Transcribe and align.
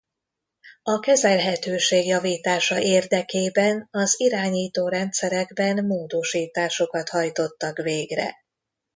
A 0.83 0.99
kezelhetőség 0.99 2.05
javítása 2.05 2.79
érdekében 2.79 3.87
az 3.91 4.13
irányítórendszerekben 4.17 5.85
módosításokat 5.85 7.09
hajtottak 7.09 7.77
végre. 7.77 8.35